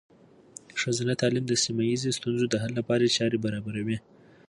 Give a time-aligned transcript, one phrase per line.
[0.69, 3.97] د ښځینه تعلیم د سیمه ایزې ستونزو د حل لپاره لارې چارې برابروي.